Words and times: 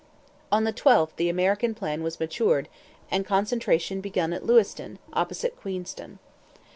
On 0.51 0.63
the 0.63 0.73
12th 0.73 1.15
the 1.17 1.29
American 1.29 1.75
plan 1.75 2.01
was 2.01 2.19
matured 2.19 2.69
and 3.11 3.23
concentration 3.23 4.01
begun 4.01 4.33
at 4.33 4.43
Lewiston, 4.43 4.97
opposite 5.13 5.55
Queenston. 5.55 6.17